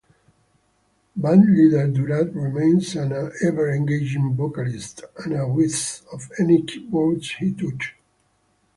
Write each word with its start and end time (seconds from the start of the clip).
Bandleader 1.15 1.93
Dural 1.95 2.33
remains 2.33 2.95
an 2.95 3.11
ever-engaging 3.45 4.33
vocalist 4.33 5.03
and 5.19 5.33
a 5.33 5.47
whiz 5.47 6.01
on 6.11 6.19
any 6.39 6.63
keyboard 6.63 7.21
he 7.37 7.51
touches. 7.53 7.91